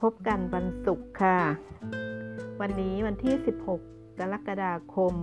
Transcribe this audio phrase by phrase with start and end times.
[0.00, 1.38] เราพบกันวันศุกร์ค่ะ
[2.60, 3.34] วันนี้วันที่
[3.78, 3.78] 16
[4.18, 5.14] กรกฎาคม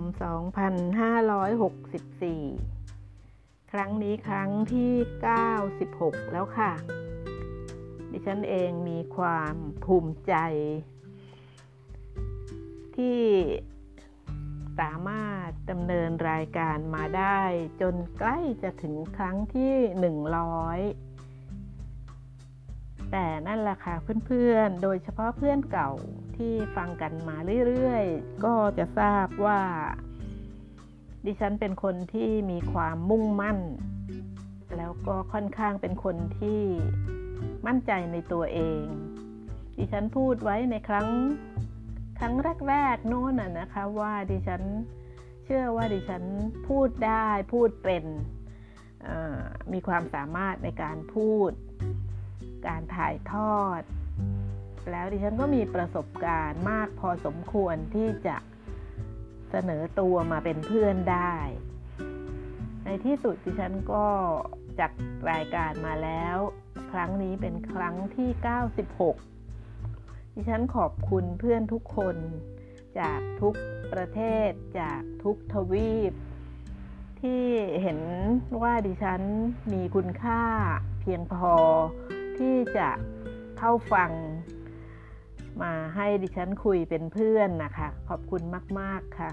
[1.56, 4.92] 2564 ครั้งนี้ครั้งที่
[5.62, 6.72] 96 แล้วค่ะ
[8.10, 9.54] ดิฉันเองมีความ
[9.84, 10.34] ภูมิใจ
[12.96, 13.22] ที่
[14.78, 17.40] สามารถดำเนินรายการมาได้
[17.80, 19.72] จนใกล้จะถึงครั้งที่
[20.16, 21.07] 100
[23.12, 23.94] แต่นั่นแหละค่ะ
[24.26, 25.90] เพื่อนๆ โดยเฉพาะเพื่อนเก่า
[26.36, 29.60] ที่ฟังกันมาเรื่อยๆ ก็จะทราบว่า
[31.26, 33.58] ดิฉันเป็นคนที่มีความมุ่งมั่น
[34.76, 36.62] แล้วก็ค่อนข้างเป็นคนที่
[37.66, 38.82] มั่นใจในตัวเอง
[39.78, 41.08] ดิฉันพูดไว้ในครั้ง
[42.18, 42.34] ครั้ง
[42.68, 44.62] แรกๆโน้นน่ะนะคะว่าดิฉัน
[45.44, 46.22] เชื่อว่าดิฉัน
[46.68, 48.04] พูดได้พูดเป็น
[49.72, 51.52] มีความสามารถในการพูด
[52.66, 53.82] การถ่ายทอด
[54.90, 58.36] แล้วดิฉันก็มีประสบการณ์มากพอสมควรที่จะ
[59.50, 61.34] เสนอตัวมาเป็นเพื่อนได้
[62.84, 64.06] ในที่สุดดิฉันก็
[64.80, 64.90] จัด
[65.30, 66.36] รายการมาแล้ว
[66.92, 68.30] ครั้งนี้เป็นครั้งที่
[69.52, 72.16] 96 ดิฉันขอบคุณเพื่อนทุกคน
[72.98, 73.54] จากทุก
[73.92, 76.12] ประเทศจากทุกทวีป
[77.20, 77.44] ที่
[77.82, 78.00] เห็น
[78.62, 79.22] ว่าดิฉัน
[79.72, 80.42] มีคุณค่า
[81.00, 81.54] เพียงพอ
[82.38, 82.88] ที่จะ
[83.58, 84.10] เข้าฟัง
[85.62, 88.42] มาให้ดิฉันคุยเป็นเพื่อนนะคะ ขอบคุณ
[88.80, 89.30] มาก ๆ ค่ะ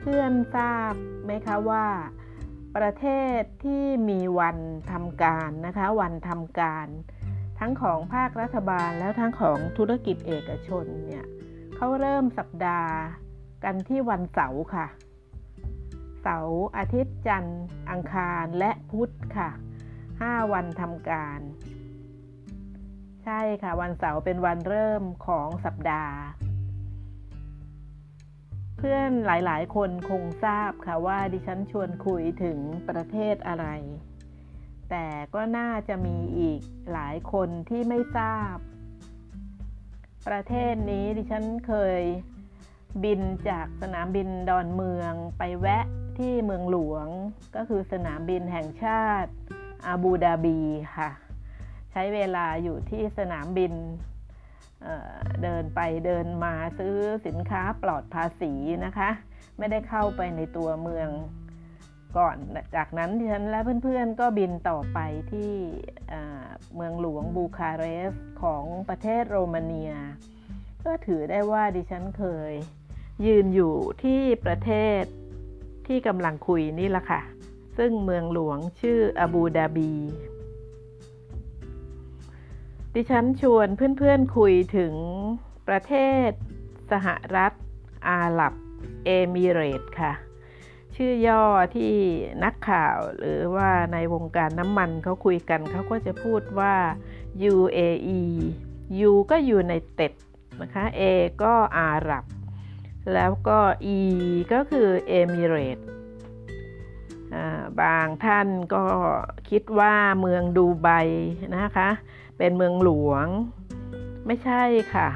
[0.00, 1.86] เพื่อนทราบไหมคะว่า
[2.76, 3.06] ประเท
[3.38, 4.58] ศที่มีวัน
[4.92, 6.86] ทำการนะคะ วันทำการ
[7.58, 11.26] ทั้งของภาครัฐบาลแล้วทั้งของธุรกิจเอกชนเนี่ย
[11.76, 12.92] เขาเริ่มสัปดาห์
[13.64, 14.86] กันที่วันเสาร์ค่ะ
[16.22, 19.50] เสาร์อาทิตย์จันทร์ อังคารและพุธค่ะ
[20.22, 21.40] 5 วันทำการ
[23.24, 26.16] ใช่ค่ะวันเสาร์เป็นวันเริ่มของสัปดาห์
[28.76, 32.58] เพื่อนหลายๆ คนคงทราบค่ะว่าดิฉันชวนคุยถึง
[32.88, 33.66] ประเทศอะไร
[34.90, 36.60] แต่ก็น่าจะมีอีก
[36.92, 38.56] หลายคนที่ไม่ทราบ
[40.28, 42.02] ประเทศนี้ดิฉันเคย
[43.04, 45.84] บินจากสนามบินดอนเมืองไปแวะ
[46.18, 47.06] ที่เมืองหลวง
[47.56, 49.30] ก็คือสนามบินแห่งชาติ
[49.86, 50.58] อาบูดาบี
[50.96, 51.10] ค่ะ
[51.92, 53.72] ใช้เวลาอยู่ที่สนามบิน
[54.82, 56.96] เเดินไปเดินมาซื้อ
[57.26, 58.52] สินค้าปลอดภาษี
[58.84, 59.10] นะคะ
[59.58, 61.08] ไม่ได้เข้าไปในตัวเมือง
[62.18, 62.36] ก่อน
[62.76, 64.98] จากนั้นดิฉันและเพื่อนๆก็บินต่อไป
[65.32, 65.52] ที่
[66.74, 69.92] เมืองหลวงบูคาเรสของประเทศโรมาเนีย
[70.84, 72.52] ก็ถือได้ว่าดิฉันเคย
[73.26, 74.70] ยืนอยู่ที่ประเท
[75.00, 75.02] ศ
[75.86, 77.20] ที่กำลังคุยนี่แหละค่ะ
[77.82, 79.92] ซึ่งเมืองหลวงชื่ออาบูดาบี
[82.94, 84.94] ดิฉันชวนเพื่อนๆคุยถึง
[85.68, 85.92] ประเท
[86.28, 86.30] ศ
[86.92, 87.52] สหรัฐ
[88.08, 88.54] อาหรับ
[89.04, 90.12] เอมิเรตค่ะ
[90.96, 91.44] ชื่อย่อ
[91.76, 91.94] ที่
[92.44, 96.74] นักข่าวหรือว่าในวงการน้ำมันเขาคุยกันเขาก็จะพูดว่า
[97.52, 98.20] UAE
[99.10, 100.12] U ก็อยู่ในเต็ด
[100.60, 101.02] นะคะ A
[101.42, 102.24] ก็อาหรับ
[103.14, 103.58] แล้วก็
[103.96, 103.98] E
[104.52, 105.78] ก็คือเอมิเรต
[107.80, 108.84] บางท่านก็
[109.50, 110.88] คิดว่าเมืองดูไบ
[111.56, 111.90] นะคะ
[112.38, 113.26] เป็นเมืองหลวง
[114.26, 114.62] ไม่ใช่
[114.94, 115.08] ค่ะ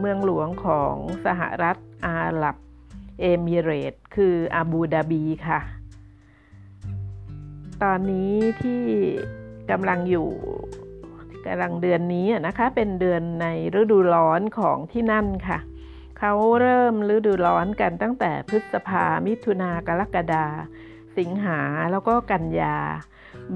[0.00, 0.94] เมืองหลวงของ
[1.26, 2.56] สหรัฐอาหรับ
[3.20, 5.60] เอมิเรตคืออาบูดาบีค่ะ
[7.82, 8.82] ตอนนี้ที่
[9.70, 10.30] กำลังอยู่
[11.46, 13.46] กำลังเดือนนี้นะคะ เป็นเดือนใน
[13.80, 15.58] ฤดูร้อนของที่นั่นค่ะ
[16.18, 20.46] เขาเริ่มฤดูร้อนกันตั้งแต่พฤษภามิถุนากรกฎา
[21.18, 22.78] สิงหาแล้วก็กันยา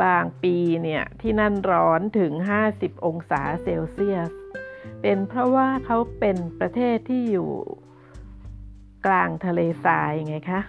[0.03, 2.33] บางปีเนี่ยที่นั่นร้อนถึง
[2.69, 4.31] 50 องศาเซลเซียส
[5.03, 7.51] เป็นเพราะว่าเขาเป็นประเทศที่อยู่
[9.07, 10.63] กลางทะเลทรายไงคะ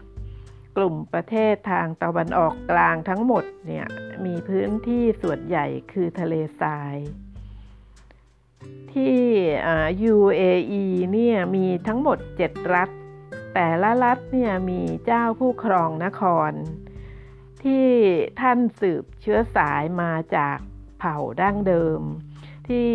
[0.78, 3.88] กลุ่มประเทศทางตะวันออกกลางทั้งหมดเนี่ย
[4.25, 6.95] มีพื้นที่ส่วนใหญ่คือทะเลทราย
[8.94, 9.22] ที่
[10.13, 12.90] UAE เนี่ยมีทั้งหมด 7 รัฐ
[13.59, 16.51] แต่ละรัฐเนี่ยมีเจ้าผู้ครองนคร
[17.63, 17.88] ที่
[18.42, 20.57] ท่านสืบเชื้อสายมาจาก
[21.00, 22.01] เผ่าดั้งเดิม
[22.68, 22.89] ที่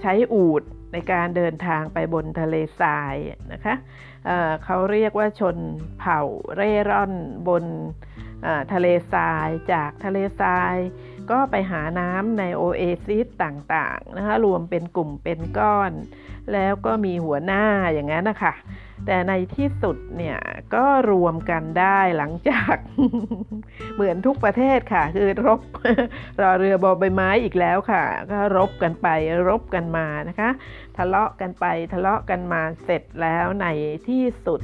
[0.00, 0.62] ใช้อูด
[0.92, 3.14] ในการเดินทางไปบนทะเลทราย
[3.52, 3.74] นะคะ
[4.26, 5.56] เเขาเรียกว่าชน
[6.00, 6.20] เผ่า
[6.54, 7.12] เร่ร่อน
[7.48, 7.64] บน
[8.72, 10.76] ทะเลทรายจากทะเลทราย
[11.30, 15.92] ก็ไปหาน้ำในโอเอซิสต่างๆนะคะรวมเป็นกลุ่มเป็นก้อน
[16.52, 18.54] แล้วก็มีหัวหน้าอย่างนั้นนะคะ
[19.06, 20.38] แต่ในที่สุดเนี่ย
[20.74, 22.76] ก็รวมกันได้หลังจาก
[23.94, 25.60] เหมือนทุกประเทศค่ะ คือรบ
[26.40, 29.08] รอเรือบอใบไม้อีกแล้วค่ะ ก็รบกันไป
[29.48, 30.50] รบกันมานะคะ
[30.96, 33.66] ทะเลาะกันไปทะเลาะกันมาเสร็จแล้วใน
[34.08, 34.60] ที่สุด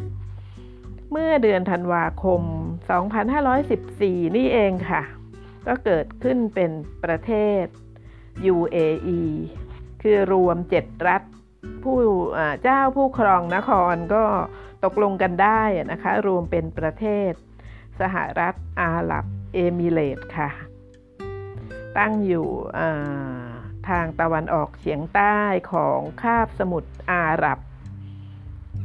[1.11, 2.43] เมื่อเดือนธันวาคม
[3.19, 5.03] 2514 นี่เองค่ะ
[5.67, 6.71] ก็เกิดขึ้นเป็น
[7.05, 7.33] ประเท
[7.63, 7.65] ศ
[8.55, 9.23] UAE
[10.03, 11.23] คือรวม 7 รัฐ
[11.83, 11.99] ผู้
[12.63, 14.25] เจ้าผู้ครองนครก็
[14.85, 17.33] ตกลงกันได้นะคะ รวมเป็นประเทศ
[18.01, 19.25] สหรัฐอาหรับ
[19.55, 20.51] เอมิเรตค่ะ
[21.99, 22.49] ตั้งอยู่
[23.89, 25.39] ทางตะวันออกเฉียงใต้
[25.73, 27.59] ของคาบสมุทรอาหรับ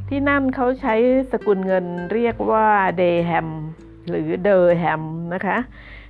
[0.10, 0.96] ที่นั่นเขาใช้
[1.32, 2.68] สกุลเงินเรียกว่า
[2.98, 3.50] เดแฮม
[4.10, 5.04] หรือเดอแฮม
[5.34, 5.58] นะคะ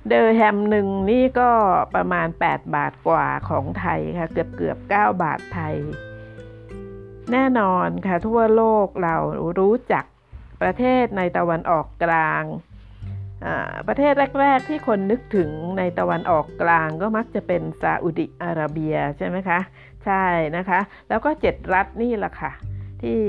[0.08, 1.50] เดอแฮมหนึ่งนี่ก็
[1.94, 5.76] ประมาณ 8 บาทกว่าของไทยค่ะ เกือบเกือบ9บาทไทย
[7.32, 9.16] แน่นอนค่ะ ทั่วโลกเรา
[9.58, 10.04] รู้จัก
[10.62, 12.44] ประเทศในตะวันออกกลาง
[13.88, 19.58] ประเทศแรก ๆ ที่คนนึกถึงในตะวันออกกลางก็มักจะเป็นซาอุดิอาระเบียใช่ไหมคะ
[20.04, 20.24] ใช่
[20.56, 22.52] นะคะ แล้วก็เจ็ดรัฐนี่แหละค่ะ
[23.02, 23.20] ที่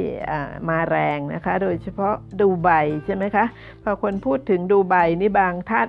[0.70, 2.70] มาแรงนะคะ โดยเฉพาะดูไบ
[3.06, 3.46] ใช่ไหมคะ
[3.84, 5.88] พอคนพูดถึงดูไบนี่บางท่าน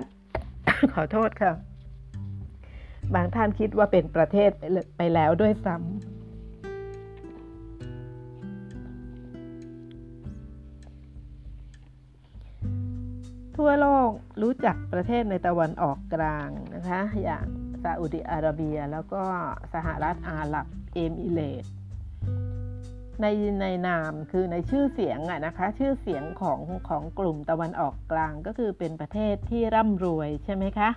[0.94, 1.52] ขอโทษค่ะ
[3.14, 4.50] บางท่านคิดว่าเป็นประเทศ
[4.96, 5.86] ไปแล้วด้วยซ้ำ
[13.56, 14.10] ทั่วโลก
[14.42, 17.46] รู้จักประเทศในตะวันออกกลางนะคะ อย่าง
[17.82, 19.22] ซาอุดิอาระเบีย แล้วก็
[19.74, 21.64] สหรัฐอาหรับเอมิเรต
[23.22, 23.26] ใน
[23.60, 30.90] ในนามคือในชื่อเสียงอะนะคะ ชื่อเสียงของของกลุ่มตะวันออกกลางก็คือเป็นประเทศที่ร่ำรวยใช่ไหมคะ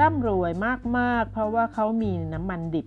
[0.00, 0.50] ร่ำรวย
[0.98, 2.86] มากๆ เพราะว่าเขามีน้ำมันดิบ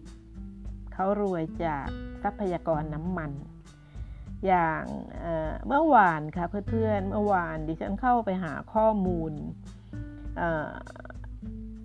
[0.94, 1.86] เขารวยจาก
[2.24, 3.32] ทรัพยากรน้ำมัน
[4.48, 4.84] อย่าง
[5.68, 9.32] เมื่อวานค่ะเพื่อนๆเมื่อวานดิฉันเข้าไปหาข้อมูล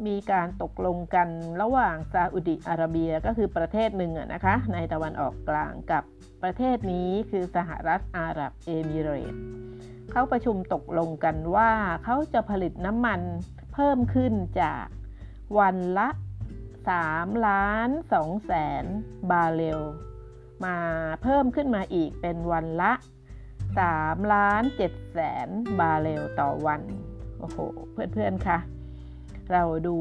[0.06, 1.28] มีการตกลงกัน
[1.62, 6.02] ระหว่างซาอุดิอาระเบียก็คือประเทศหนึ่งนะคะ ในตะวันออกกลางกับ
[6.42, 9.34] ประเทศนี้คือสหรัฐอาหรับเอมิเรต
[10.10, 11.72] เขาประชุมตกลงกันว่า
[12.04, 13.20] เขาจะผลิตน้ำมัน
[13.74, 14.86] เพิ่มขึ้นจาก
[15.58, 16.08] วันละ
[16.80, 17.88] 3 ล้าน
[18.18, 18.84] 2แสน
[19.30, 19.80] บาร์เรล
[20.64, 20.76] มา
[21.22, 22.92] เพิ่มขึ้นมาอีกเป็นวันละ
[23.62, 25.48] 3 ล้าน7แสน
[25.80, 26.80] บาร์เรลต่อวัน
[27.38, 27.58] โอ้โห
[27.92, 28.58] เพื่อนๆคะ
[29.52, 29.96] เราดู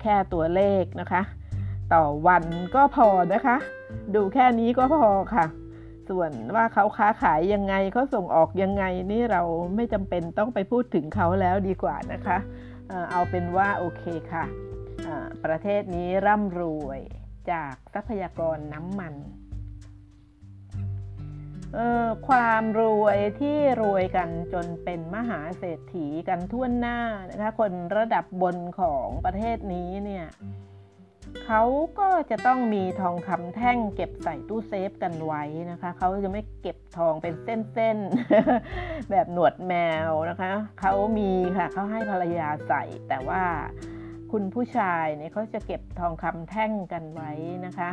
[0.00, 1.22] แค่ตัวเลขนะคะ
[1.92, 2.44] ต่อวัน
[2.74, 3.56] ก็พอนะคะ
[4.14, 5.46] ดูแค่นี้ก็พอค่ะ
[6.08, 9.42] ส่วนว่าเขาค้าขายยังไงเขาส่งออกยังไงนี่เรา
[9.76, 12.38] ไม่จำเป็นต้องไปพูดถึงเขาแล้วดีกว่านะคะ
[13.10, 14.02] เอาเป็นว่าโอเค
[14.32, 14.44] ค่ะ
[15.44, 17.00] ประเทศนี้ร่ำรวย
[17.50, 19.14] จากทรัพยากรน้ำมัน
[22.28, 26.98] ความรวยที่รวยกันจนเป็นมหาเศรษฐีกันทั่วหน้า
[27.30, 30.26] นะคะคนระดับบนของประเทศนี้เนี่ย
[31.46, 31.62] เขา
[31.98, 39.74] ก็จะต้องมีทองคำแท่งเก็บใส่ตู้เซฟกันไว้นะคะเขาจะไม่เก็บทองเป็นเส้นๆ แบบหนวดแม
[40.08, 43.42] วนะคะเขามีค่ะเขาให้ภรรยาใส่ แต่ว่า
[44.32, 47.32] คุณผู้ชายเนี่ยเขาจะเก็บทองคำแท่งกันไว้
[47.66, 47.90] นะคะ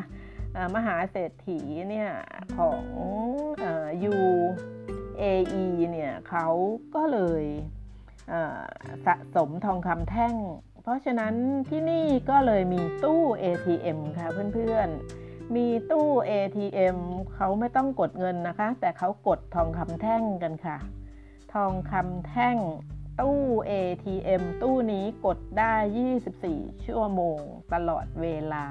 [0.75, 2.11] มหาเศรษฐีเนี่ย
[2.57, 2.83] ของ
[4.13, 6.47] UAE เนี่ยเขา
[6.95, 7.43] ก็เลย
[9.05, 10.35] สะสมทองคำแท่ง
[10.81, 11.33] เพราะฉะนั้น
[11.69, 16.97] ที่นี่ก็เลยมีตู้ ATM ค่ะเพื่อนๆ มีตู้ ATM
[17.35, 20.77] เขาไม่ต้องกดเงินนะคะ แต่เขากดทองคำแท่งกันค่ะ
[21.53, 22.57] ทองคำแท่ง
[23.19, 23.39] ตู้
[23.69, 25.73] ATM ตู้นี้กดได้
[26.29, 27.39] 24 ชั่วโมง
[27.73, 28.65] ตลอดเวลา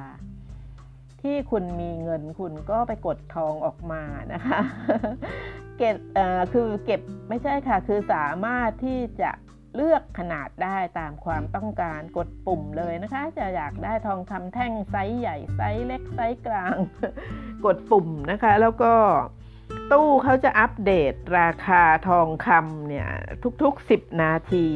[1.22, 4.60] ที่คุณมีเงินคุณก็ไปกดทองออกมานะคะ
[5.78, 5.96] เก็บ
[6.52, 9.30] คือเก็บไม่ใช่ค่ะ คือสามารถที่จะ
[9.76, 16.76] เลือกขนาดได้ตามความต้องการกดปุ่มเลยนะคะ จะอยากได้ทองคำแท่งไซส์ใหญ่ไซส์เล็กไซส์กลาง
[17.64, 18.92] กดปุ่มนะคะ แล้วก็
[19.92, 23.08] ตู้เขาจะอัปเดตราคาทองคำเนี่ย
[23.62, 24.66] ทุกๆ 10 นาที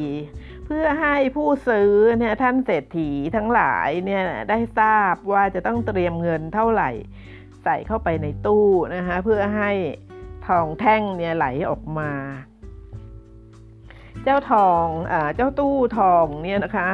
[0.65, 6.89] เพื่อให้ผู้ซื้อเนี่ยท่านเศรษฐีทั้งหลายเนี่ยได้ทราบว่าจะต้องเตรียมเงินเท่าไหร่
[7.63, 9.71] ใส่เข้าไปในตู้นะคะเพื่อให้
[10.47, 12.11] ทองแท่งเนี่ยไหลออกมา
[14.23, 16.89] เจ้าทองอเจ้าตู้ทองเนี่ยนะคะ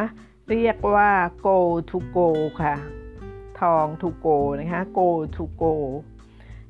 [0.49, 1.11] เรียกว่า
[1.45, 1.57] go
[1.89, 2.29] to go
[2.61, 2.75] ค่ะ
[3.61, 5.73] ทอง to go นะคะ go to go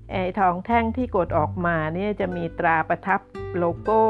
[0.09, 3.21] ไอทองแท่งที่กดออกมาเนี่ยจะมีตราประทับ
[3.57, 4.01] โลโก้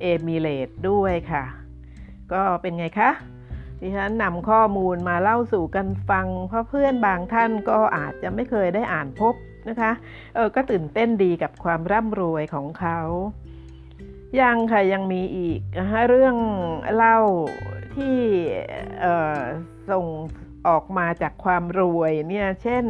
[0.00, 1.44] เอมิเลตด้วยค่ะ
[2.32, 3.10] ก็เป็นไงคะ
[3.80, 9.34] ดิฉันนำข้อมูลมาเล่าสู่กันฟัง เพราะเพื่อนบางท่านก็อาจจะไม่เคยได้อ่านพบ
[9.68, 9.92] นะคะ
[10.34, 12.98] เออก็ตื่นเต้นดีกับความร่ำรวยของเขา
[14.40, 16.36] ยังค่ะยังมีอีกนะคะเรื่อง
[16.94, 17.18] เล่า
[17.96, 18.16] ที่
[19.90, 20.06] ส่ง
[20.68, 22.84] ออกมาจากความรวยเนี่ยเช่น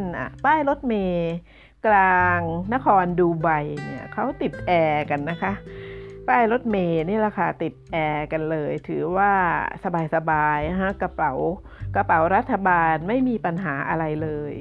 [0.44, 1.34] ป้ายรถเมย์
[1.86, 2.40] กลาง
[2.74, 3.48] นครดูไบ
[3.86, 5.52] เนี่ยเขาติดแอร์กันนะคะ
[6.28, 9.32] ป้ายรถเมย์นี่แหละค่ะติดแอร์กันเลย ถือว่า
[10.14, 11.32] สบายๆฮะกระเป๋า
[11.96, 14.54] กระเป๋ารัฐบาลไม่มีปัญหาอะไรเลย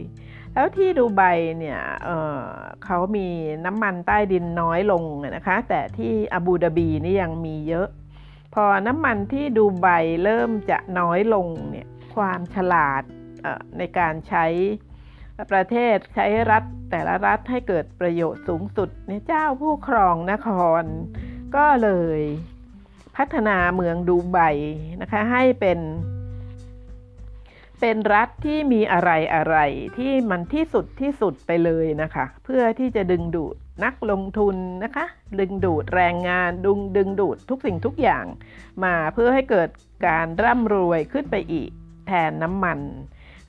[0.54, 1.22] แล้วที่ดูไบ
[1.60, 3.28] เนี่ยเเขามี
[3.66, 5.04] น้ำมันใต้ดินน้อยลง
[5.36, 7.88] นะคะ แต่ที่อาบูดาบีนี่ยังมีเยอะ
[8.54, 9.88] พอน้ำมันที่ดูไบ
[10.24, 13.04] เริ่มจะน้อยลงเนี่ยความฉลาด
[13.78, 14.46] ในการใช้
[15.52, 20.50] ประเทศใช้รัฐแต่ละรัฐให้เกิดประโยชน์สูงสุดเนี่ยเจ้าผู้ครองนค
[20.82, 20.84] ร
[21.56, 22.22] ก็เลย
[23.16, 24.40] พัฒนาเมืองดูไบ
[25.02, 25.80] นะคะให้เป็น
[27.80, 29.58] เป็นรัฐที่มีอะไรอะไร
[29.98, 35.06] ที่มันที่สุดที่สุดไปเลยนะคะ เพื่อที่จะดึงดูดนักลงทุนนะคะ
[35.40, 38.26] ดึงดูดแรงงานดึงดึงดูดทุกสิ่งทุกอย่าง
[38.84, 39.70] มาเพื่อให้เกิด
[40.08, 41.72] การร่ำรวยขึ้นไปอีก
[42.08, 42.80] แทนน้ำมัน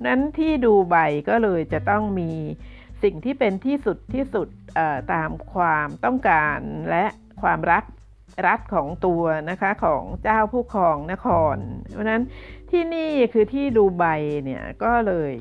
[0.06, 0.96] นั้นที่ดูใบ
[1.28, 2.30] ก็เลยจะต้องมี
[3.02, 4.48] สิ่งที่เป็นที่สุดที่สุด
[5.12, 6.58] ตามความต้องการ
[6.90, 7.04] และ
[7.42, 7.84] ความรัก
[8.46, 11.56] รัฐของตัวนะคะของเจ้าผู้ครองนคร
[11.92, 12.22] เพราะนั้น
[12.70, 14.04] ที่นี่คือที่ดูไบ
[14.44, 15.32] เนี่ยก็เลย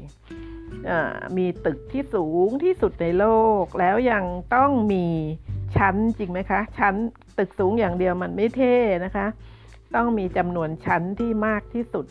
[1.37, 3.25] มีตึกที่สูงที่สุดในโล
[3.63, 4.23] ก แล้วยัง
[4.55, 5.05] ต้องมี
[5.77, 6.95] ชั้นจริงไหมคะ ชั้น
[7.37, 8.75] ตึกสูงอย่างเดียวมันไม่เท่
[9.05, 9.27] นะคะ
[9.95, 12.05] ต้องมีจำนวนชั้นที่มากที่สุด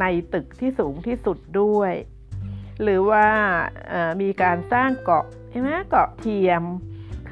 [0.00, 1.92] ในตึกที่สูงที่สุดด้วย
[2.82, 3.26] หรือว่า
[4.22, 6.62] มีการสร้างเกาะใช่ไหมเกาะเทียม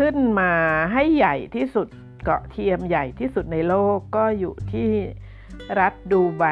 [0.00, 0.52] ขึ้นมา
[0.92, 1.88] ให้ใหญ่ที่สุด
[2.24, 4.90] เกาะเทียมใหญ่ที่สุดในโลกก็อยู่ที่
[5.80, 6.44] รัฐดูไบ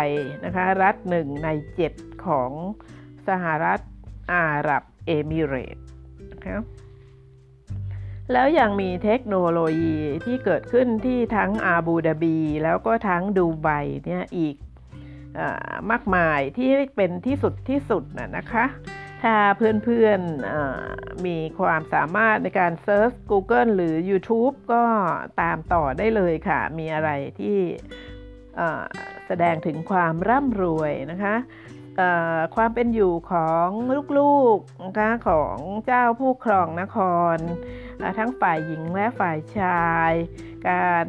[0.44, 1.92] นะคะ รัฐหนึ่งในเจ็ด
[2.26, 2.50] ของ
[3.28, 3.80] สหรัฐ
[4.32, 5.76] อาหรับเอมิเรต
[6.32, 6.60] นะคะ
[8.32, 13.68] แล้วยังมีเทคโนโลยีที่เกิดขึ้นที่ทั้งอาบูดาบี แล้วก็ทั้งดูไบ
[14.06, 14.56] เนี่ยอีก
[15.90, 18.64] มากมายที่เป็นที่สุดที่สุดน่ะนะคะ
[19.22, 24.84] ถ้าเพื่อนๆมีความสามารถในการเซิร์ช Google หรือ YouTube ก็
[25.40, 27.10] ตามต่อได้เลยค่ะ มีอะไร
[27.40, 27.58] ที่
[29.26, 31.36] แสดงถึงความร่ำรวยนะคะ
[32.56, 33.68] ความเป็นอยู่ของ
[34.18, 35.56] ลูกๆนะคะของ
[35.86, 36.98] เจ้าผู้ครองนค
[37.34, 37.36] ร
[38.18, 40.12] ทั้งฝ่ายหญิงและฝ่ายชาย
[40.68, 41.04] การ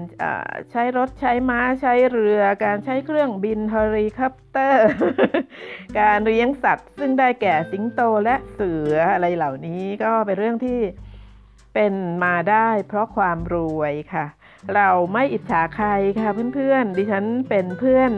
[0.72, 4.90] ใช้รถใช้ม้าใช้เรือ การใช้เครื่องบินเฮลิคอปเตอร์
[6.00, 10.80] การเลี้ยงสัตว์ ซึ่งได้แก่สิงโตและเสืออะไรเหล่านี้ก็เป็นเรื่องที่
[11.74, 11.94] เป็น
[12.24, 14.26] มาได้เพราะความรวยค่ะ
[14.76, 18.12] เราไม่อิจฉาใครค่ะเพื่อนๆ ดิฉันเป็นเพื่อน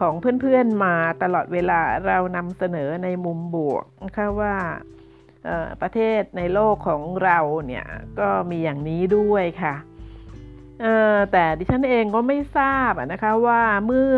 [0.00, 4.56] ของเพื่อนๆมาตลอดเวลาเรานำเสนอในมุมบวกนะคะว่า
[5.82, 7.86] ประเทศในโลกของเราเนี่ย
[8.18, 9.74] ก็มีอย่างนี้ด้วยค่ะ
[11.32, 14.16] แต่ดิฉันเองก็ไม่ทราบนะคะว่าเมื่อ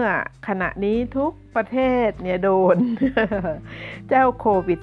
[0.49, 2.77] ขณะนี้ทุกประเทศเนี่ยโดน
[4.09, 4.81] เจ้าโควิด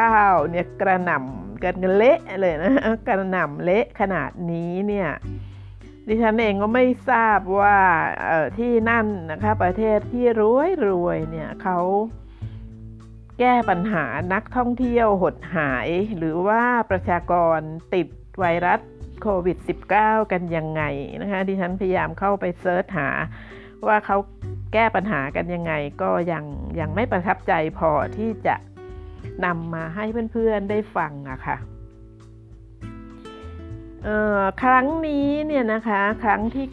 [0.00, 2.72] -19 เนี่ยกระหน่ำกันเละเลยนะ
[3.08, 5.08] กระหน่ำเละขนาดนี้เนี่ย
[6.08, 7.78] ดิฉันเองก็ไม่ทราบว่า
[8.58, 11.78] ที่นั่นนะคะประเทศที่รวยรวยเนี่ยเขา
[13.40, 17.58] แก้ปัญหานักท่องเที่ยวหดหาย หรือว่าประชากร
[17.94, 18.80] ติดไวรัส
[19.22, 19.58] โควิด
[19.94, 20.82] -19 กันยังไง
[21.22, 23.08] นะคะดิฉันพยายามเข้าไปเซิร์ชหา
[23.86, 24.16] ว่าเขา
[24.72, 26.44] แก้ปัญหากันยังไงก็ยัง
[26.80, 28.56] ยังไม่ประทับใจพอที่จะ
[29.44, 31.56] นำมาให้เพื่อนๆได้ฟังอะค่ะ
[34.62, 36.66] ครั้งนี้เนี่ยนะคะครั้งที่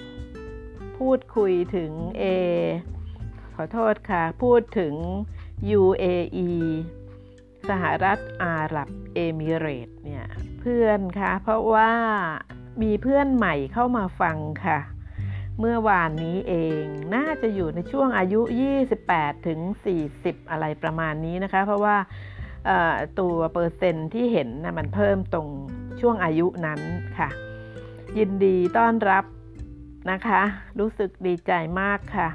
[0.00, 1.90] 96 พูดคุยถึง
[2.20, 2.24] A
[3.60, 4.94] ขอโทษค่ะ พูดถึง
[5.80, 6.50] UAE
[7.68, 10.24] สหรัฐอาหรับเอมิเรตเนี่ย
[10.60, 11.92] เพื่อนคะเพราะว่า
[12.82, 14.78] มีเพื่อนใหม่เข้ามาฟังค่ะ
[15.58, 16.84] เมื่อวานนี้เอง
[17.14, 18.40] น่าจะอยู่ในช่วงอายุ
[18.94, 19.60] 28 ถึง
[20.04, 21.96] 40 อะไรประมาณนี้นะคะ เพราะว่า
[23.20, 25.48] ตัวเปอร์เซ็นที่เห็นนะมันเพิ่มตรง
[26.00, 26.80] ช่วงอายุนั้น
[27.18, 27.28] ค่ะ
[28.18, 29.24] ยินดีต้อนรับ
[30.10, 30.42] นะคะ
[30.78, 32.30] รู้สึกดีใจมากค่ะ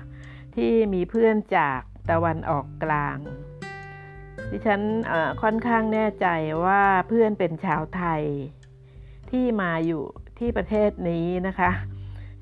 [0.55, 1.79] ที่มีเพื่อนจาก
[2.11, 3.17] ตะวันออกกลาง
[4.51, 4.81] ดิฉัน
[5.41, 6.27] ค่อนข้างแน่ใจ
[6.65, 8.23] ว่าเพื่อนเป็นชาวไทย
[9.31, 10.03] ที่มาอยู่
[10.39, 11.71] ที่ประเทศนี้นะคะ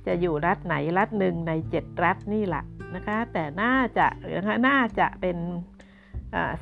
[0.06, 2.64] จะอยู่รัฐไหนรัฐหนึ่งในเจ็ดรัฐนี่แหละ
[2.96, 5.38] นะคะ แต่น่าจะนะคะน่าจะเป็น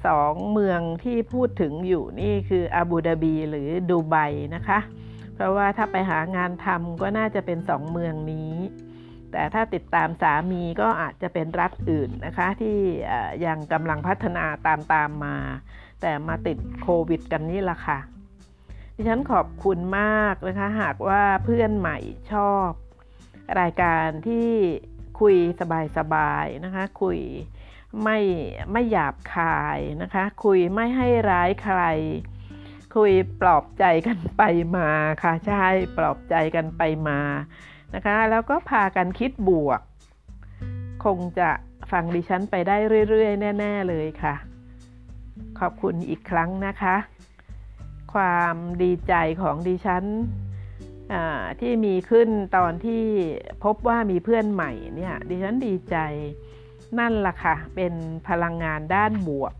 [0.06, 4.16] สองเมืองที่พูดถึงอยู่นี่คืออาบูดาบีหรือดูไบ
[4.56, 4.80] นะคะ
[5.36, 8.54] เพราะว่าถ้าไปหางานทำก็น่าจะเป็นสองเมืองนี้
[9.32, 12.78] แต่ถ้าติดตามสามีก็อาจจะเป็นรัฐอื่นนะคะ ที่
[13.46, 15.38] ยังกำลังพัฒนาตามตามมา
[16.02, 18.00] แต่มาติดโควิดกันนี่ละค่ะ
[18.96, 21.98] ดิฉันขอบคุณมากนะคะ หากว่าเพื่อนใหม่
[22.34, 22.70] ชอบ
[23.60, 24.50] รายการที่
[25.20, 25.36] คุย
[25.98, 27.20] สบายๆนะคะ คุย
[28.04, 28.20] ไม่
[28.72, 31.82] ไม่หยาบคายนะคะ คุยไม่ให้ร้ายใคร
[32.96, 34.44] คุยปลอบใจกันไป
[34.78, 34.90] มา
[35.24, 35.66] ค่ะ ใช่
[35.98, 37.20] ปลอบใจกันไปมา
[37.96, 39.82] นะคะ แล้วก็พากันคิดบวก
[41.06, 41.50] คงจะ
[41.92, 42.78] ฟังดิฉันไปได้
[43.10, 44.36] เรื่อยๆ แน่ ๆ เลยค่ะ
[45.60, 46.96] ขอบคุณอีกครั้งนะคะ
[48.14, 50.06] ความดีใจของดิฉัน
[51.60, 53.04] ที่มีขึ้นตอนที่
[53.64, 55.98] พบว่ามีเพื่อนใหม่เนี่ยดิฉันดีใจ
[57.00, 57.94] นั่นล่ะค่ะ เป็น
[58.28, 59.54] พลังงานด้านบวก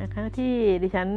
[0.00, 1.08] นะคะที่ดิฉัน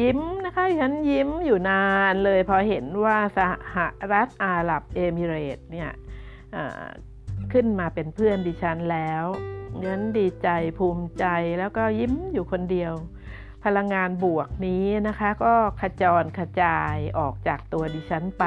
[0.00, 3.40] ยิ้มนะคะดิฉันยิ้มอยู่นานเลยพอเห็นว่าส
[3.74, 3.76] ห
[4.12, 5.90] รัฐอาหรับเอมิเรตเนี่ย
[7.52, 9.24] ขึ้นมาเป็นเพื่อนดิฉันแล้ว
[9.78, 11.24] ดิฉันดีใจภูมิใจ
[11.58, 12.92] แล้วก็ยิ้มอยู่คนเดียว
[13.64, 18.44] พลังงานบวกนี้นะคะ ก็ขจรกระจายออกจากตัวดิฉันไป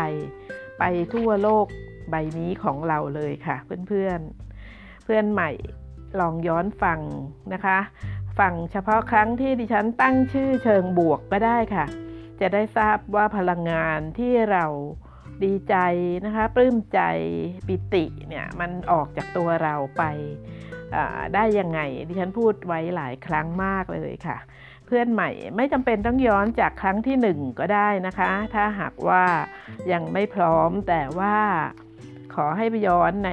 [0.79, 0.83] ไป
[1.13, 1.65] ทั่วโลก
[2.09, 3.57] ใบนี้ของเราเลยค่ะ
[3.87, 5.49] เพื่อนๆเพื่อนใหม่
[6.19, 6.99] ลองย้อนฟัง
[7.53, 7.77] นะคะ
[8.41, 11.85] ฟังเฉพาะครั้งที่ดิฉันตั้งชื่อเชิงบวกก็ได้ค่ะ
[12.41, 14.65] จะได้ทราบว่าพลังงานที่เรา
[15.43, 15.75] ดีใจ
[16.25, 16.99] นะคะปลื้มใจ
[17.67, 20.03] ปิติเนี่ยมันออกจากตัวเราไป
[21.35, 24.37] ได้ยังไง ดิฉันพูดไว้หลายครั้งมากเลยค่ะ
[24.85, 29.25] เพื่อนใหม่ไม่จำเป็นต้องย้อนจากครั้งที่หนึ่งก็ได้นะคะ ถ้าหากว่า
[29.91, 31.37] ยังไม่พร้อมแต่ว่า
[32.33, 33.31] ขอให้ไปย้อนใน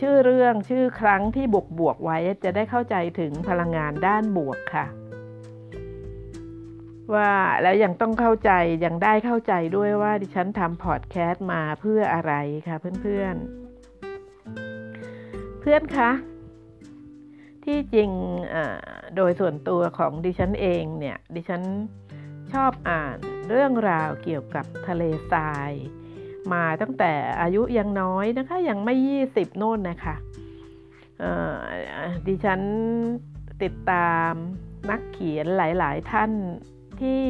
[0.00, 4.86] ชื่อเรื่องชื่อครั้งที่บวกบวกไว้จะได้เข้าใจถึงพลังงานด้านบวกค่ะ
[7.14, 8.50] ว่าแล้วยังต้องเข้าใจ
[8.84, 12.32] ยังได้เข้าใจด้วยว่าดิฉันทำพอดแคสต์มาเพื่ออะไร
[12.68, 16.10] คะเพื่อนๆ เพื่อนคะ
[17.64, 18.10] ที่จริง
[19.16, 21.62] โดยส่วนตัวของดิฉันเองเนี่ยดิฉัน
[22.52, 23.16] ชอบอ่าน
[23.50, 25.72] เรื่องราวเกี่ยวกับทะเลทราย
[26.52, 28.94] มาตั้งแต่อายุยังน้อยนะคะยังไม่
[29.26, 30.16] 20 โน่นนะคะ
[32.26, 32.60] ดิฉัน
[33.62, 34.32] ติดตาม
[34.90, 36.30] นักเขียนหลายๆ ท่าน
[37.00, 37.22] ที่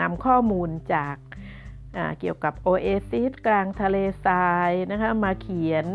[0.00, 1.16] นำข้อมูลจาก
[2.20, 5.86] เกี่ยวกับโอเอซิสกลางทะเลทรายนะคะมาเขียน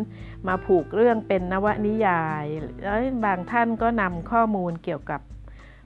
[0.48, 2.46] มาผูกเรื่องเป็นนวนิยาย
[2.84, 5.22] แล้วบางท่านก็นำข้อมูลเกี่ยวกับ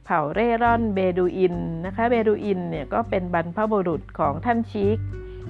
[0.06, 4.98] เผ่าเร่ร่อนเบดูอินนะคะเบดูอินเนี่ยก็เป็นบรรพบุรุษของท่านชีก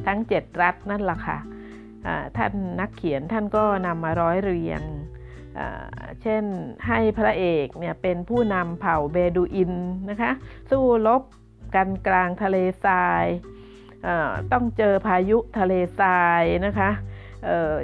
[0.05, 1.37] ทั้ง 7 รัฐนั่นแหละค่ะ
[2.37, 4.81] ท่านนักเขียนท่านก็นำมาร้อยเรียง
[6.21, 6.43] เช่น
[6.87, 9.73] ให้พระเอกเนี่ยเป็นผู้นำเผ่าเบดูอิน
[10.09, 10.31] นะคะ
[10.71, 11.23] สู้รบ
[11.75, 13.25] กันกลางทะเลทราย
[14.51, 16.89] ต้องเจอพายุทะเลทรายนะคะ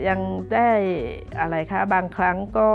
[0.08, 0.20] ยัง
[0.54, 0.72] ได้
[1.40, 2.70] อะไรคะบางครั้งก็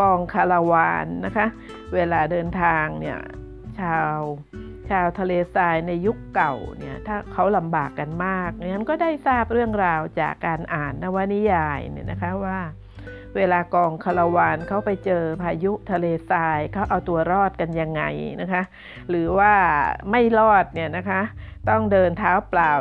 [0.00, 1.46] กองคาราวานนะคะ
[1.94, 3.18] เวลาเดินทางเนี่ย
[3.80, 4.16] ชาว
[4.90, 12.60] ชาวทะเลทรายในยุคเก่าเนี่ยถ้าเขาลำบากกันมากนั้นก็ได้ทราบเรื่องราวจากการอ่านนวนิยายเนี่ยนะคะว่า
[13.36, 18.02] เวลากองคารวานเขาไปเจอพายุทะเลทรายเขาเอาตัวรอดกันยังไง
[18.40, 18.62] นะคะ
[19.08, 19.52] หรือว่า
[20.10, 21.20] ไม่รอดเนี่ยนะคะ
[21.68, 22.72] ต้องเดินเท้าเปล่า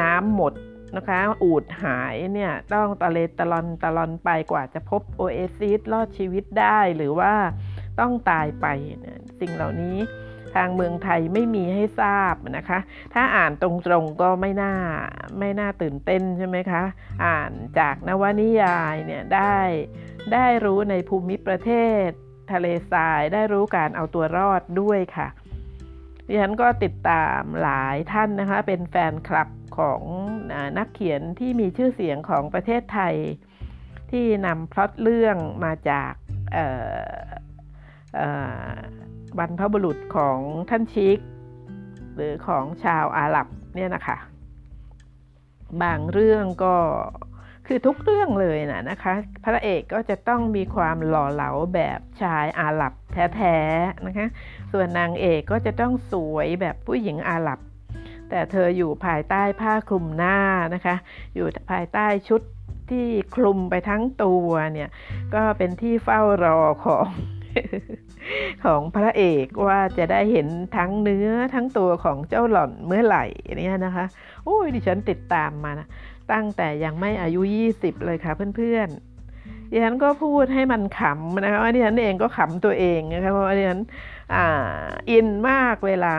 [0.00, 0.52] น้ำหมด
[0.96, 7.32] นะคะอูดหายเนี่ยต้องตะเลตะลอนตะลอนไปกว่าจะพบโอเอซิสรอดชีวิตได้หรือว่า
[8.00, 8.66] ต้องตายไป
[9.40, 9.98] สิ่งเหล่านี้
[10.54, 12.78] ทางเมืองไทยไม่มีให้ทราบนะคะ
[13.14, 13.68] ถ้าอ่านตร
[14.02, 14.74] งๆก็ไม่น่า
[15.38, 16.82] ไม่น่าตื่นเต้นใช่ไหมคะ
[17.24, 19.56] อ่านจากนวนิยายเนี่ยได้
[20.32, 21.70] ได้รู้ในภูมิประเท
[22.06, 22.08] ศ
[22.52, 25.28] ทะเลทรายได้รู้การเอาตัวรอดด้วยค่ะ
[26.26, 30.02] ดิฉันก็ติดตามหลายท่านนะคะ เป็นแฟนคลับของ
[30.78, 33.14] นักเขียนที่มีชื่อเสียงของประเทศไทย
[34.10, 36.12] ที่นำพล็อตเรื่องมาจาก
[39.38, 40.38] บรรพบุรุษของ
[40.70, 41.18] ท่านชิก
[42.14, 44.18] หรือของชาวอาหรับเนี่ยนะคะ
[45.82, 46.76] บางเรื่องก็
[47.66, 52.92] คือทุกเรื่องเลยนะนะคะ พระเอกก็จะต้องมีความหล่อเหลาแบบชายอาหรับ
[53.36, 54.28] แท้ๆนะคะ
[54.72, 57.58] ส่วนนางเอกก็จะต้องสวยแบบผู้หญิงอาหรับ
[58.30, 60.38] แต่เธออยู่ภายใต้ผ้าคลุมหน้า
[60.74, 60.96] นะคะ
[61.34, 62.42] อยู่ภายใต้ชุด
[62.90, 64.90] ที่คลุมไปทั้งตัวเนี่ย
[65.34, 67.06] ก็เป็นที่เฝ้ารอของ
[68.64, 73.24] ของพระเอกว่าจะได้เห็นทั้งเนื้อทั้งตัวของเจ้าหล่อนเมื่อไหร่
[73.60, 74.04] นี่นะคะ
[74.44, 75.88] โอ้ยดิฉันติดตามมานะ
[76.32, 77.40] ตั้งแต่ยังไม่อายุ
[77.74, 83.80] 20 เลยค่ะเพื่อนๆดิฉันก็พูดให้มันขำนะคะว่าดิฉันเองก็ขำตัวเองนะคะเพราะว่าดิฉัน
[84.34, 84.46] อ่า
[85.10, 86.16] อินมากเวลา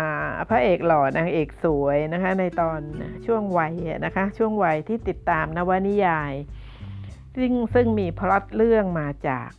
[0.50, 2.80] พระเอกหล่อนางเอกสวยนะคะ ในตอน
[3.26, 3.74] ช่วงวัย
[4.06, 6.34] นะคะ ช่วงวัยที่ติดตามนวนิยาย
[7.36, 9.50] ซึ่งซึ่งมีพล็อตเรื่องมาจาก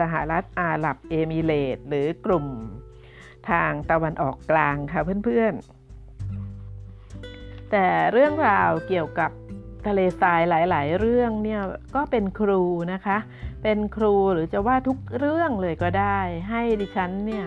[0.00, 2.46] สหรัฐอาหรับเอมิเรตหรือกลุ่ม
[3.50, 9.30] ทางตะวันออกกลางค่ะเพื่อนๆ แต่เรื่องราวเกี่ยวกับ
[9.86, 11.62] ทะเลทรายหลาย ๆ เรื่องเนี่ย
[11.94, 13.18] ก็เป็นครูนะคะ
[13.62, 17.46] เป็นครูหรือจะว่าทุกเรื่องเลยก็ได้ ให้ดิฉันเนี่ย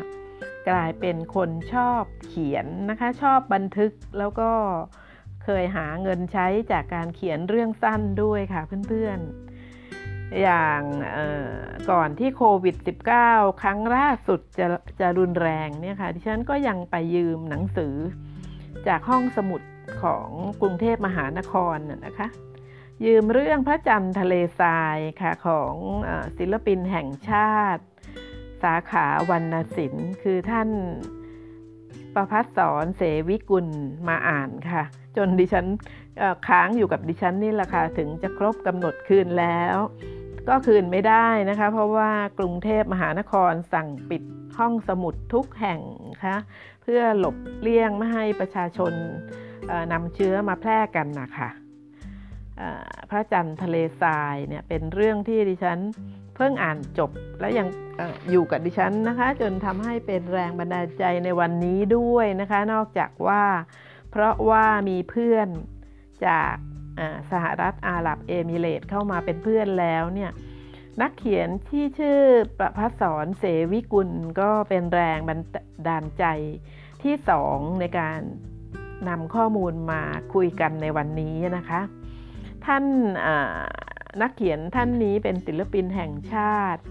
[0.70, 4.52] กลายเป็นคนชอบเขียนนะคะ ชอบบันทึกแล้วก็
[5.44, 9.53] เคยหาเงินใช้จากการเขียนเรื่องสั้นด้วยค่ะเพื่อนๆ
[10.42, 10.82] อย่าง
[11.92, 12.76] ก่อนที่โควิด
[13.20, 14.68] -19 ครั้งล่าสุดจะ
[15.00, 17.96] จะรุนแรงเนี่ยค่ะดิฉันก็ยังไปยืมหนังสือ
[18.88, 19.62] จากห้องสมุด
[20.04, 20.30] ของ
[20.62, 22.28] กรุงเทพมหานครนะคะ
[23.06, 25.76] ยืมเรื่องพระจันทร์ทะเลทรายค่ะของ
[26.38, 27.84] ศิลปินแห่งชาติ
[28.64, 30.70] สาขาวรรณศิลป์ คือท่าน
[32.16, 33.68] ประพัฒสอนเสวิกุล
[34.08, 34.84] มาอ่านค่ะ
[35.18, 35.66] จนดิฉัน
[36.48, 39.78] ค้างอยู่กับดิฉันนี่แหละค่ะ ถึงจะครบกำหนดคืนแล้ว
[40.50, 44.24] ก็คืนไม่ได้นะคะ เพราะว่ากรุงเทพมหานครสั่งปิด
[44.58, 45.80] ห้องสมุดทุกแห่ง
[46.24, 46.38] ค่ะ
[46.84, 48.94] เพื่อหลบเลี่ยงไม่ให้ประชาชน
[49.92, 51.50] นำเชื้อมาแพร่กันนะคะ
[53.10, 55.80] พระจันทร์ทะเลทรายเนี่ยเป็นเรื่องที่ดิฉัน
[56.36, 57.68] เพิ่งอ่านจบและยัง
[58.00, 58.02] อ
[58.32, 63.44] อยู่กับดิฉันนะคะ จนทำให้เป็นแรงบันดาลใจในวันนี้ด้วยนะคะ นอกจากว่า
[64.12, 65.48] เพราะว่ามีเพื่อน
[66.28, 66.56] จาก
[67.32, 70.32] สหรัฐอาหรับเอมิเรตเข้ามาเป็นเพื่อนแล้วเนี่ย
[71.02, 72.20] นักเขียนที่ชื่อ
[72.60, 75.40] ประพัสอนเสวิกุลก็เป็นแรงบัน
[75.88, 76.26] ดาลใจ
[77.04, 78.20] ที่สองในการ
[79.10, 80.02] นำข้อมูลมา
[80.34, 81.82] คุยกันในวันนี้นะคะ
[82.66, 82.84] ท่าน
[84.22, 86.84] นักเขียนท่านนี้เป็นศิลปินแห่งชาติ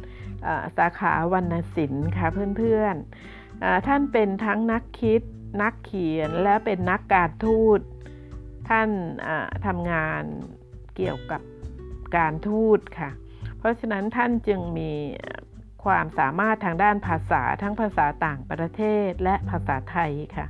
[0.77, 2.27] สาขาวรรณศิลป์ค่ะ
[2.59, 5.23] เพื่อนๆท่านเป็นทั้งนักคิด
[5.63, 7.81] นักเขียนและเป็นนักการทูต
[8.73, 8.91] ท่าน
[9.67, 10.23] ทำงาน
[10.97, 11.43] เกี่ยวกับ
[12.17, 13.11] การทูตค่ะ
[13.59, 14.93] เพราะฉะนั้นท่านจึงมี
[15.85, 20.47] ความสามารถทางด้านภาษาทั้งภาษาต่างประเทศและภาษาไทยค่ะ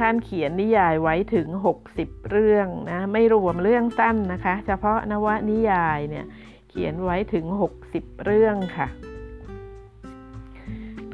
[0.00, 1.48] ท่านเขียนนิยายไว้ถึง
[1.88, 6.26] 60 เรื่องนะไม่รวมเรื่องสั้นนะคะ เฉพาะนวนิยายเนี่ย
[6.68, 7.46] เขียนไว้ถึง
[7.86, 8.88] 60 เรื่องค่ะ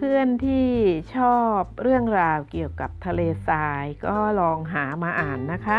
[0.09, 0.69] พื่อนที่
[1.17, 5.79] ชอบเรื่องราวเกี่ยวกับทะเลทรายก็ลองหามาอ่านนะคะ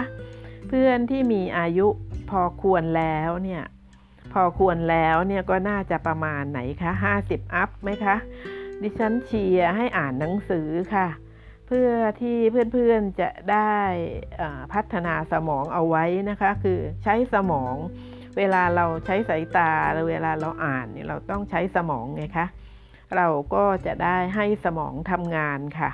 [0.67, 1.87] เพื่อนที่มีอายุ
[2.29, 3.63] พอควรแล้วเนี่ย
[4.33, 6.91] พอควรแล้วเนี่ยก็น่าจะประมาณไหนคะ
[7.23, 8.15] 50 อัพไหมคะ
[8.81, 11.07] ดิฉันเชียร์ให้อ่านหนังสือค่ะ
[11.67, 11.89] เพื่อ
[12.21, 12.37] ที่
[12.73, 13.75] เพื่อนๆจะได้
[14.73, 17.75] พัฒนาสมองเอาไว้นะคะ คือใช้สมอง
[18.37, 22.47] เวลาเราใช้สายตาหรือเวลาเราอ่านเนี่ยเราต้องใช้สมองไงคะ
[23.17, 25.91] เราก็จะได้ให้สมองทำงานค่ะ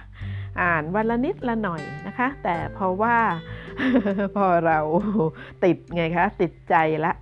[0.62, 3.18] อ่านวันละนิดละหน่อยนะคะ แต่เพราะว่า
[4.36, 4.80] พอเรา
[5.64, 7.14] ติดไงคะ ติดใจละ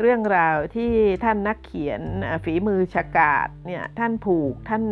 [0.00, 0.92] เรื่องราวที่
[1.24, 2.00] ท่านนักเขียน
[2.44, 4.84] ฝีมือฉกาดเนี่ยท่านผูกท่าน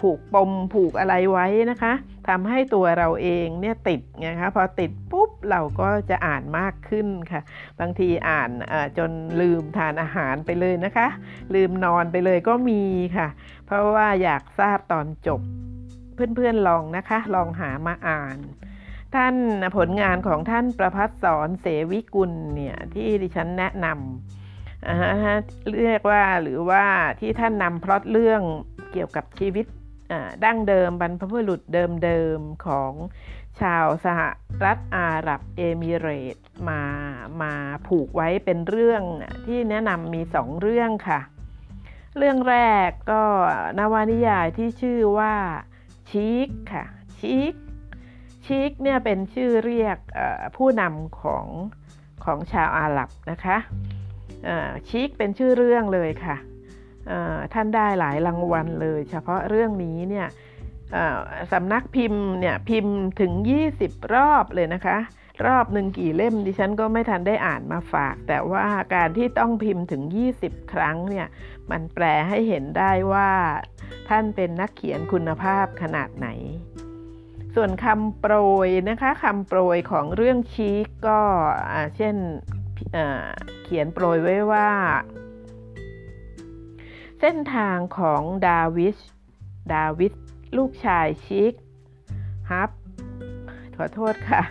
[0.00, 1.92] ผูกปมผูกอะไรไว้นะคะ
[2.28, 7.42] ทำให้ตัวเราเองเนี่ยติดไงคะพอติดปุ๊บเราก็จะอ่านมากขึ้นค่ะ
[7.80, 8.50] บางทีอ่าน
[8.98, 9.10] จน
[9.40, 11.08] ลืมทานอาหารไปเลยนะคะ
[11.54, 12.82] ลืมนอนไปเลยก็มี
[13.16, 13.28] ค่ะ
[13.66, 15.40] เพราะว่าอยากทราบตอนจบ
[16.14, 18.38] เพื่อนๆลองนะคะ ลองหามาอ่าน
[19.14, 19.34] ท่าน
[19.76, 26.84] ผลงานของท่านประพัฒสอนเสวิกุลเนี่ยที่ดิฉันแนะนำเรียกว่าหรือว่า
[27.20, 28.42] ที่ท่านนำพล็อตเรื่อง
[28.92, 29.66] เกี่ยวกับชีวิต
[30.44, 32.92] ดั้งเดิมบรรพบุรุษเดิมๆของ
[33.60, 34.20] ชาวสห
[34.64, 36.36] รัฐอาหรับเอมิเรต
[36.68, 36.82] มา
[37.42, 37.54] มา
[37.86, 39.02] ผูกไว้เป็นเรื่อง
[39.46, 41.20] ที่แนะนำมีสองเรื่องค่ะ
[42.16, 43.22] เรื่องแรกก็
[43.78, 45.34] นวนิยายที่ชื่อว่า
[46.10, 46.84] ชีกค่ะ
[47.18, 47.54] ชีก
[48.46, 49.98] ชีกเนี่ยเป็นชื่อเรียก
[50.56, 51.46] ผู้นำของ
[52.24, 53.56] ของชาวอาหรับนะคะ
[54.88, 56.36] ชีกเป็นชื่อเรื่องเลยค่ะ
[57.54, 60.28] ท่านได้หลายรางวัลเลย เฉพาะเรื่องนี้เนี่ย
[61.52, 63.32] สำนักพิมพ์เนี่ยพิมพ์ถึง
[63.72, 64.98] 20 รอบเลยนะคะ
[65.46, 70.02] รอบหนึ่งกี่เล่มดิฉันก็ไม่ทันได้อ่านมาฝาก แต่ว่าการที่ต้องพิมพ์ถึง
[70.38, 71.26] 20 ครั้งเนี่ย
[71.70, 73.30] มันแปลให้เห็นได้ว่า
[74.08, 76.28] ท่านเป็นนักเขียนคุณภาพขนาดไหน
[77.54, 78.34] ส่วนคำโปร
[78.66, 81.20] ยนะคะคำโปรยของเรื่องชีกก็
[81.96, 82.16] เช่น
[83.64, 84.68] เขียนโปรยไว้ว่า
[87.20, 88.96] เส้นทางของดาวิช
[89.74, 90.12] ดาวิด
[90.56, 91.52] ลูกชายชิก
[92.50, 92.70] ฮับ
[93.76, 94.42] ขอโทษค่ะ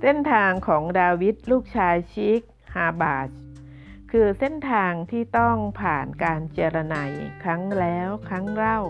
[0.00, 2.40] เส้นทางของดาวิดลูกชายชิก
[2.74, 3.28] ฮาบาช
[4.10, 6.96] คือเส้นทางที่ต้องผ่านการเจรไน
[7.42, 8.80] ครั้งแล้วครั้งเล่า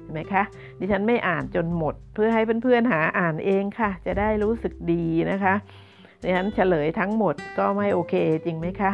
[0.00, 0.44] เห็นไหมคะ
[0.78, 5.54] ดิฉันไม่อ่านจนหมด เพื่อให้เพื่อนๆหาอ่านเองค่ะ จะได้รู้สึกดีนะคะ
[6.22, 8.92] ดังนั้นเฉลยทั้งหมดก็ไม่โอเคจริงไหมคะ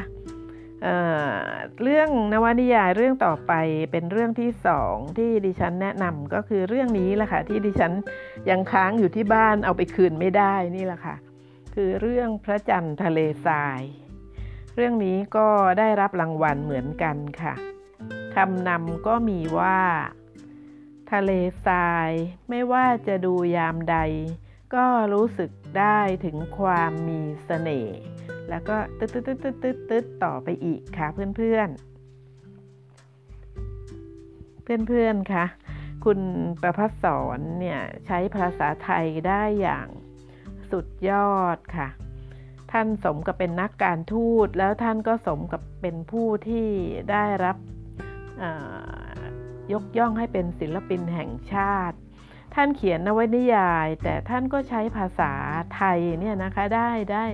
[1.83, 3.53] เรื่องนวนิยายเรื่องต่อไป
[3.91, 7.93] เป็นเรื่องที่สองที่ดิฉันแนะนำก็คือเรื่องนี้แหละค่ะที่ดิฉัน
[8.51, 11.17] ยังค้างอยู่ที่บ้านเอาไปคืนไม่ได้นี่แหละค่ะ
[11.75, 13.81] คือเรื่องพระจันทร์ทะเลทราย
[14.75, 17.55] เรื่องนี้ก็ได้รับรางวัลเหมือนกันค่ะ
[18.35, 19.81] คำนำก็มีว่า
[21.13, 21.31] ทะเล
[21.67, 22.11] ทราย
[22.49, 23.99] ไม่ว่าจะดูยามใด
[24.75, 27.99] ก็รู้สึกได้ถึงความมีเสน่ห์
[28.51, 31.07] แล้วก็ตึ๊ดตึ๊ดตึ๊ดตึ๊ดตึ๊ดตึ๊ดต่อไปอีกค่ะ
[31.37, 31.89] เพื่อนๆ
[34.65, 35.45] เพื่อนๆคะ
[36.05, 36.21] คุณ
[36.63, 39.89] ประพัฒสอนเนี่ยใช้ภาษาไทยได้อย่าง
[40.71, 41.89] สุดยอดค่ะ
[42.73, 46.69] ท่านสมกับเป็นนักการทูตแล้วท่านก็สมกับเป็นผู้ที่
[47.11, 47.57] ได้รับ
[49.73, 51.97] ยกย่องให้เป็นศิลปินแห่งชาติ
[52.55, 55.33] ท่านเขียนนวนิยาย แต่ท่านก็ใช้ภาษา
[55.75, 57.25] ไทยเนี่ยนะคะได้ได้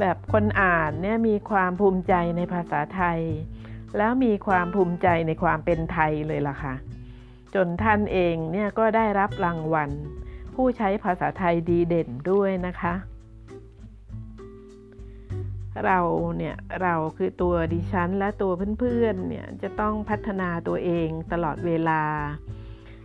[0.00, 3.20] แบบคนอ่านเนี่ยมีความภูมิใจในภาษาไทย
[3.96, 6.74] แล้วมีความภูมิใจในความเป็นไทยเลยล่ะค่ะ
[7.54, 9.90] จนท่านเองเนี่ยก็ได้รับรางวัล
[10.54, 12.94] ผู้ใช้ภาษาไทยดีเด่นด้วยนะคะ
[15.84, 16.00] เรา
[16.38, 22.02] เนี่ยเราคือตัวดิฉันและตัวเพื่อนๆเนี่ยจะต้องพัฒนาตัวเองตลอดเวลา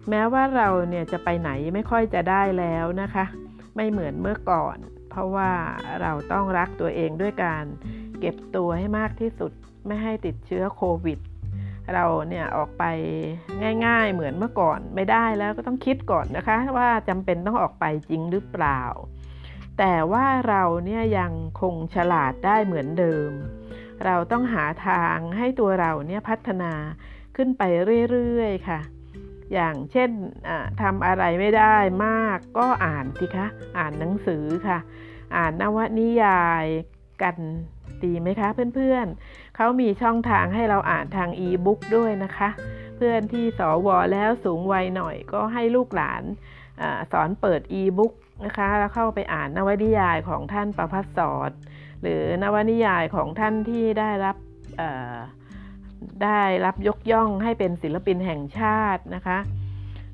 [0.10, 3.26] แม้ว่าเราเนี่ยจะไปไหนไม่ค่อยจะได้แล้วนะคะ
[3.76, 4.78] ไม่เหมือนเมื่อก่อน
[5.14, 5.52] เพราะว่า
[6.02, 7.66] เราต้องรักตัวเองด้วยการ
[8.20, 9.52] เก็บตัวให้มากที่สุด
[9.88, 11.20] ไม่ให้ติดเชื้อโควิด
[11.94, 12.84] เราเนี่ยออกไป
[13.86, 18.82] ง่ายๆเหมือนเมื่อก่อนไม่ได้แล้วก็ต้องคิดก่อนนะคะ ว่าจำเป็นต้องออกไปจริงหรือเปล่า
[19.78, 23.32] แต่ว่าเราเนี่ยยังคงฉลาดได้เหมือนเดิม
[24.06, 26.74] เราต้องหาทางให้ตัวเราเนี่ยพัฒนา
[27.36, 27.64] ขึ้นไป
[28.12, 28.80] เรื่อยๆค่ะ
[29.54, 30.10] อย่างเช่น
[30.82, 33.48] ทำอะไรไม่ได้มากก็อ่านสิคะ
[33.78, 34.80] อ่านหนังสือค่ะ
[35.38, 36.66] อ่านนวนิยาย
[37.22, 37.36] กัน
[38.04, 42.50] ดีไหมคะเพื่อนๆเขามีช่องทางให้เราอ่านทางอีบุ๊กด้วยนะคะ
[42.98, 46.24] เพื่อนที่สวแล้วสูงวัยหน่อยก็ให้ลูกหลาน
[46.82, 48.14] อสอนเปิดอีบุ๊ก
[48.46, 51.52] นะคะแล้วเข้าไปอ่านนวนิยายของท่านประพัฒสอน
[52.02, 54.38] หรือนวนิยายของท่านที่ได้รับ
[56.24, 59.38] ได้รับยกย่องให้เป็นศิลปินแห่งชาตินะคะ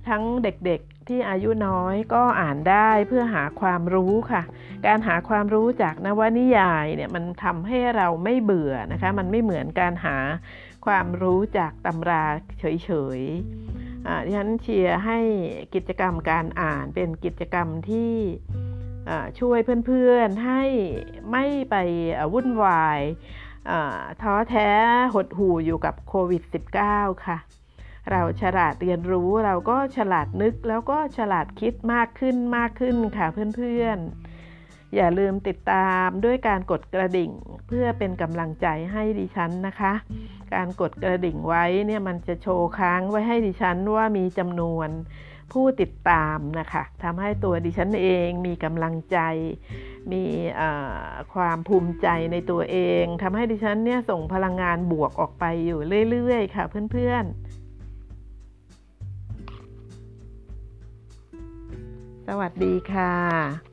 [0.10, 4.44] ทั้งเด็กๆ ที่อายุน้อยก็อ่านได้เพื่อหาความรู้ค่ะ
[4.86, 10.18] การหาความรู้จากนวนิยายเนี่ยมันทำให้เราไม่เบื่อนะคะ มันไม่เหมือนการหา
[10.86, 12.26] ความรู้จากตำรา
[12.60, 15.20] เฉยๆดิฉันเชียร์ให้
[15.76, 18.14] กิจกรรมการอ่านเป็นกิจกรรมที่
[19.40, 20.64] ช่วยเพื่อนๆให้
[21.32, 21.76] ไม่ไป
[22.34, 23.00] วุ่นวาย
[24.22, 24.70] ท้อแท้
[25.14, 26.44] หดหู่อยู่กับโควิด
[26.84, 27.38] -19 ค่ะ
[28.12, 37.32] เราฉลาดเรียนรู้เราก็ฉลาดนึกแล้วก็ฉลาดคิดมากขึ้นมากขึ้นค่ะเพื่อนๆ อย่าลืมติดตามด้วยการกดกระดิ่ง
[37.68, 39.94] เพื่อเป็นกำลังใจให้ดิฉันนะคะ
[40.54, 44.90] การกดกระดิ่งไว้เนี่ยมันจะโชว์ค้างไว้ให้ดิฉันว่ามีจำนวน
[45.52, 49.18] ผู้ติดตามนะคะทำให้ตัวดิฉันเองมีกำลังใจ
[50.12, 50.24] มี
[51.34, 57.49] ความภูมิใจในตัวเองทำให้ดิฉันเนี่ยส่งพลังงานบวกออกไปอยู่เรื่อยๆ ค่ะเพื่อนๆ
[62.32, 63.69] สวัสดีค่ะ